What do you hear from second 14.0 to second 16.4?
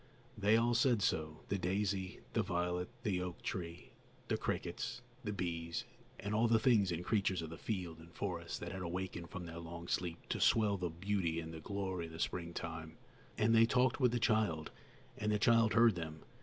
the child, and the child heard them.